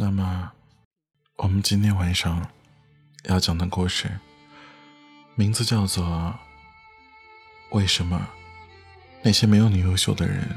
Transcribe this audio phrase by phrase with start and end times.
[0.00, 0.52] 那么，
[1.38, 2.48] 我们今天晚上
[3.24, 4.20] 要讲的故事，
[5.34, 6.06] 名字叫做
[7.72, 8.28] 《为什么
[9.24, 10.56] 那些没有你优秀的人，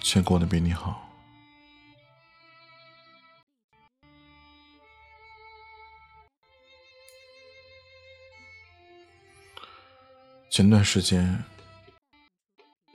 [0.00, 1.06] 却过得比你好》。
[10.50, 11.44] 前段时间，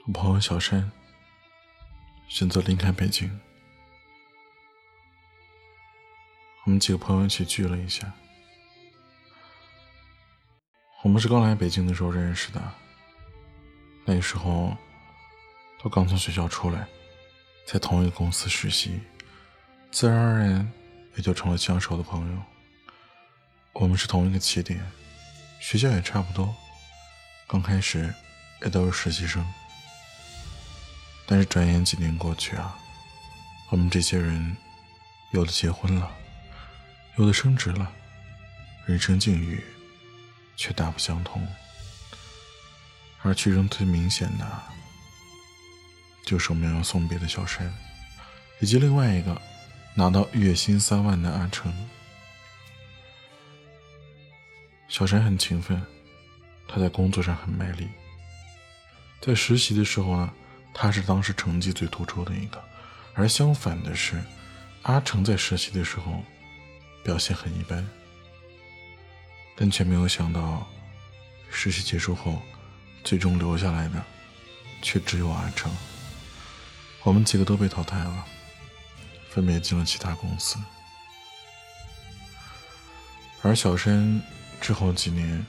[0.04, 0.90] 我朋友小山
[2.26, 3.40] 选择离开北京。
[6.64, 8.12] 我们几个朋友一起聚了一下。
[11.02, 12.62] 我们是刚来北京的时候认识的，
[14.04, 14.76] 那时候
[15.82, 16.86] 都刚从学校出来，
[17.66, 19.00] 在同一个公司实习，
[19.90, 20.72] 自然而然
[21.16, 22.42] 也就成了相熟的朋友。
[23.72, 24.80] 我们是同一个起点，
[25.58, 26.54] 学校也差不多，
[27.48, 28.14] 刚开始
[28.62, 29.44] 也都是实习生。
[31.26, 32.78] 但是转眼几年过去啊，
[33.70, 34.56] 我们这些人
[35.32, 36.18] 有的结婚了。
[37.16, 37.92] 有的升职了，
[38.86, 39.62] 人生境遇
[40.56, 41.46] 却大不相同，
[43.20, 44.62] 而其中最明显的，
[46.24, 47.70] 就是我们要送别的小山，
[48.60, 49.38] 以及另外一个
[49.94, 51.70] 拿到月薪三万的阿成。
[54.88, 55.84] 小山很勤奋，
[56.66, 57.90] 他在工作上很卖力。
[59.20, 60.32] 在实习的时候呢，
[60.72, 62.64] 他是当时成绩最突出的一个，
[63.12, 64.18] 而相反的是，
[64.82, 66.24] 阿成在实习的时候。
[67.02, 67.86] 表现很一般，
[69.56, 70.66] 但却没有想到，
[71.50, 72.40] 实习结束后，
[73.02, 74.02] 最终留下来的
[74.80, 75.74] 却只有阿成。
[77.02, 78.24] 我们几个都被淘汰了，
[79.30, 80.56] 分别进了其他公司。
[83.42, 84.22] 而小山
[84.60, 85.44] 之后几年，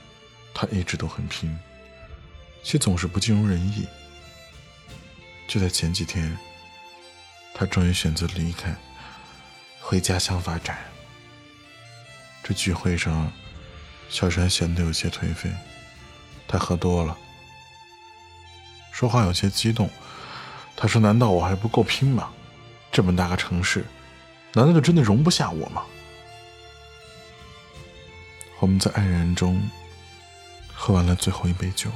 [0.53, 1.55] 他一直都很拼，
[2.63, 3.87] 却总是不尽如人意。
[5.47, 6.35] 就在前几天，
[7.53, 8.75] 他终于选择离开，
[9.79, 10.92] 回家乡发展。
[12.43, 13.31] 这聚会上，
[14.09, 15.49] 小山显得有些颓废，
[16.47, 17.17] 他喝多了，
[18.91, 19.89] 说话有些激动。
[20.75, 22.33] 他说：“难道我还不够拼吗？
[22.91, 23.85] 这么大个城市，
[24.53, 25.83] 难道就真的容不下我吗？”
[28.59, 29.69] 我们在黯然中
[30.73, 31.89] 喝完了最后一杯酒，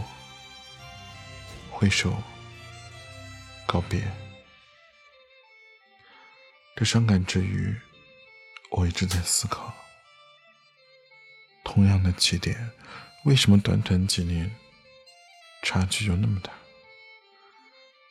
[1.71, 2.13] 挥手
[3.65, 4.01] 告别。
[6.75, 7.75] 这伤感之余，
[8.69, 9.73] 我一直在思考。
[11.67, 12.71] 同样的起点，
[13.25, 14.49] 为什么短短几年
[15.63, 16.49] 差距就那么大？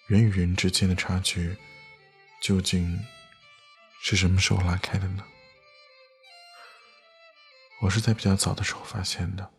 [0.08, 1.56] 人与人之间的差距
[2.42, 3.02] 究竟
[4.02, 5.24] 是什么时候拉开的呢？
[7.80, 9.50] 我是在比较早的时候发现的。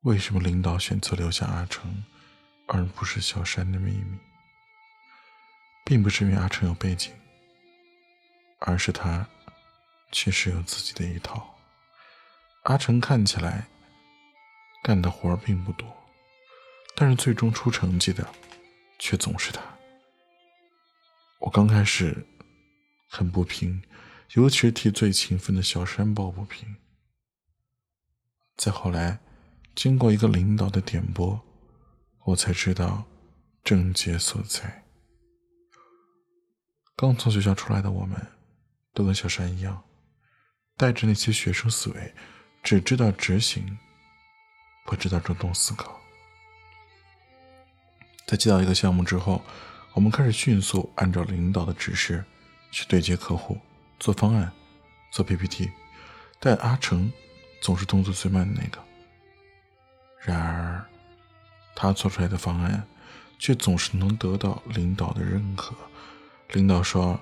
[0.00, 2.04] 为什么领导选择留下阿成，
[2.66, 4.18] 而不是小山的秘密？
[5.84, 7.12] 并不是因为阿成有背景，
[8.60, 9.28] 而是他
[10.10, 11.53] 确实有自己的一套。
[12.64, 13.68] 阿成看起来
[14.82, 15.86] 干的活并不多，
[16.94, 18.26] 但是最终出成绩的
[18.98, 19.62] 却总是他。
[21.40, 22.26] 我刚开始
[23.06, 23.82] 很不平，
[24.32, 26.76] 尤其是替最勤奋的小山抱不平。
[28.56, 29.20] 再后来，
[29.74, 31.38] 经过一个领导的点拨，
[32.24, 33.04] 我才知道
[33.62, 34.84] 症结所在。
[36.96, 38.26] 刚从学校出来的我们，
[38.94, 39.84] 都跟小山一样，
[40.78, 42.14] 带着那些学生思维。
[42.64, 43.78] 只知道执行，
[44.86, 46.00] 不知道主动思考。
[48.26, 49.44] 在接到一个项目之后，
[49.92, 52.24] 我们开始迅速按照领导的指示
[52.70, 53.60] 去对接客户、
[54.00, 54.50] 做方案、
[55.10, 55.70] 做 PPT，
[56.40, 57.12] 但阿成
[57.60, 58.82] 总是动作最慢的那个。
[60.20, 60.82] 然而，
[61.76, 62.82] 他做出来的方案
[63.38, 65.74] 却总是能得到领导的认可。
[66.52, 67.20] 领导说，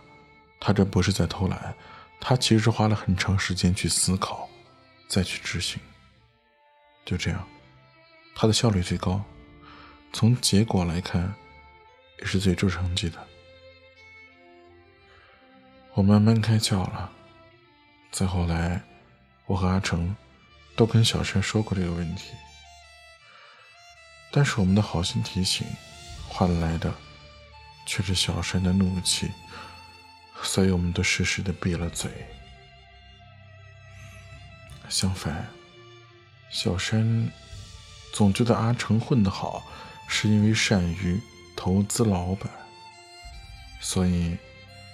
[0.60, 1.74] 他这不是在偷懒，
[2.20, 4.48] 他其实是花了很长时间去思考。
[5.12, 5.78] 再去执行，
[7.04, 7.46] 就这样，
[8.34, 9.22] 他的效率最高，
[10.10, 11.34] 从结果来看，
[12.20, 13.28] 也是最出成绩的。
[15.92, 17.12] 我慢慢开窍了。
[18.10, 18.80] 再后来，
[19.44, 20.16] 我和阿成
[20.74, 22.32] 都跟小山说过这个问题，
[24.30, 25.66] 但是我们的好心提醒
[26.26, 26.90] 换来的
[27.84, 29.30] 却是小山的怒气，
[30.42, 32.10] 所以我们都适时的闭了嘴。
[34.92, 35.48] 相反，
[36.50, 37.32] 小山
[38.12, 39.66] 总觉得阿成混得好，
[40.06, 41.18] 是因为善于
[41.56, 42.50] 投资老板，
[43.80, 44.36] 所以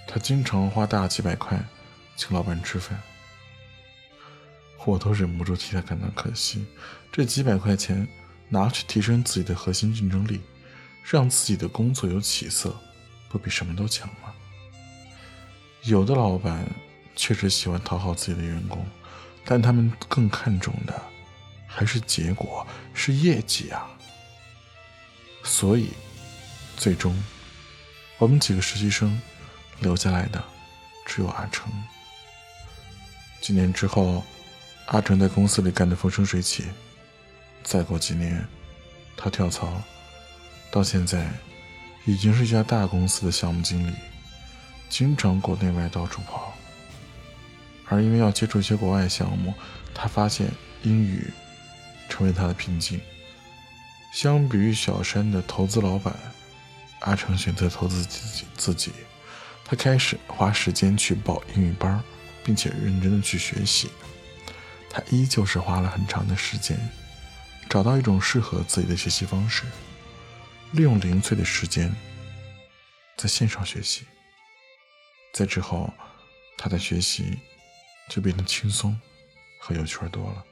[0.07, 1.61] 他经常花大几百块
[2.15, 2.97] 请老板吃饭。
[4.85, 6.65] 我都忍不住替他感到可惜，
[7.11, 8.07] 这几百块钱
[8.47, 10.39] 拿去提升自己的核心竞争力，
[11.03, 12.73] 让自己的工作有起色，
[13.27, 14.33] 不比什么都强吗？
[15.83, 16.65] 有的老板
[17.17, 18.87] 确实喜欢讨好自己的员工，
[19.51, 20.93] 但他们更看重的
[21.65, 23.89] 还是结果，是业绩啊。
[25.43, 25.89] 所以，
[26.77, 27.19] 最终，
[28.19, 29.19] 我们几个实习生
[29.79, 30.43] 留下来的
[31.03, 31.67] 只有阿成。
[33.41, 34.23] 几年之后，
[34.85, 36.65] 阿成在公司里干得风生水起。
[37.63, 38.47] 再过几年，
[39.17, 39.81] 他跳槽，
[40.69, 41.27] 到现在
[42.05, 43.95] 已经是一家大公司的项目经理，
[44.89, 46.53] 经常国内外到处跑。
[47.89, 49.53] 而因为要接触一些国外项目，
[49.93, 50.49] 他发现
[50.83, 51.33] 英语
[52.07, 53.01] 成为他的瓶颈。
[54.13, 56.15] 相比于小山的投资老板，
[57.01, 58.45] 阿成选择投资自己。
[58.55, 58.91] 自己，
[59.65, 62.01] 他开始花时间去报英语班，
[62.43, 63.89] 并且认真的去学习。
[64.89, 66.77] 他依旧是花了很长的时间，
[67.69, 69.63] 找到一种适合自己的学习方式，
[70.71, 71.95] 利用零碎的时间
[73.15, 74.05] 在线上学习。
[75.31, 75.93] 在之后，
[76.57, 77.37] 他的学习
[78.09, 78.99] 就变得轻松
[79.61, 80.45] 和有趣多了。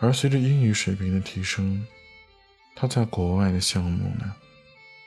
[0.00, 1.86] 而随着英语水平的提升，
[2.74, 4.34] 他在国外的项目呢，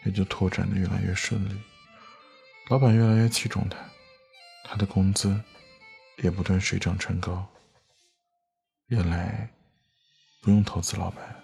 [0.06, 1.62] 也就拓展的越来越顺利，
[2.70, 3.78] 老板越来越器重他，
[4.64, 5.40] 他的工资
[6.20, 7.48] 也不断水涨船高。
[8.88, 9.50] 原来
[10.42, 11.44] 不用投资老板，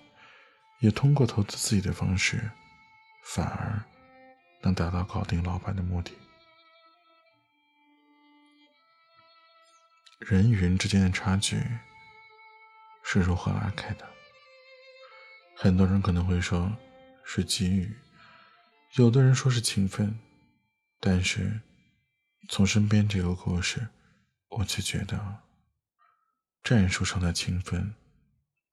[0.80, 2.50] 也通过投资自己的方式，
[3.26, 3.84] 反而
[4.62, 6.12] 能达到搞定老板的目的。
[10.20, 11.62] 人与人之间的差距。
[13.02, 14.08] 是如何拉开的？
[15.56, 16.72] 很多人可能会说，
[17.24, 17.88] 是机遇；
[18.98, 20.20] 有的人说是情分。
[21.00, 21.62] 但是，
[22.50, 23.88] 从身边这个故事，
[24.50, 25.38] 我却觉得，
[26.64, 27.96] 战术上的勤奋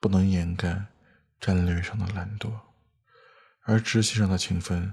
[0.00, 0.86] 不能掩盖
[1.40, 2.52] 战略上的懒惰，
[3.62, 4.92] 而执行上的勤奋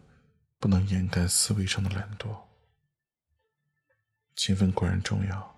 [0.59, 2.39] 不能掩盖思维上的懒惰。
[4.35, 5.52] 勤奋固然重要，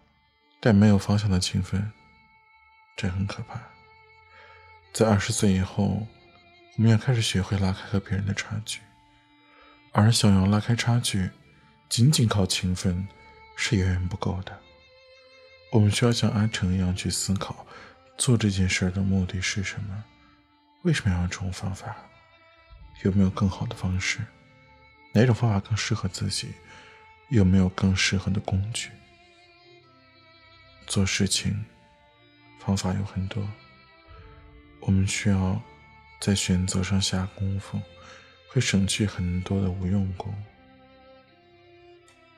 [0.59, 1.91] 但没有方向的情分，
[2.95, 3.59] 这很可怕。
[4.93, 6.07] 在二十岁以后，
[6.77, 8.79] 我们要开始学会拉开和别人的差距，
[9.91, 11.29] 而想要拉开差距，
[11.89, 13.07] 仅仅靠勤奋
[13.55, 14.57] 是远远不够的。
[15.71, 17.65] 我们需要像阿成一样去思考，
[18.17, 20.03] 做这件事的目的是什么？
[20.83, 21.95] 为什么要用这种方法？
[23.03, 24.19] 有没有更好的方式？
[25.13, 26.53] 哪种方法更适合自己？
[27.29, 28.91] 有没有更适合的工具？
[30.87, 31.65] 做事情
[32.59, 33.47] 方法有很多。
[34.81, 35.61] 我们需要
[36.21, 37.81] 在选择上下功夫，
[38.49, 40.33] 会省去很多的无用功。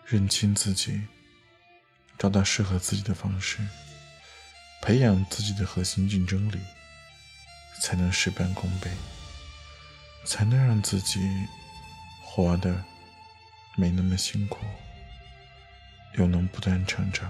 [0.05, 1.01] 认清自己，
[2.17, 3.59] 找到适合自己的方式，
[4.81, 6.57] 培养自己的核心竞争力，
[7.81, 8.89] 才能事半功倍，
[10.25, 11.19] 才能让自己
[12.23, 12.81] 活得
[13.75, 14.59] 没那么辛苦，
[16.13, 17.29] 又能不断成长。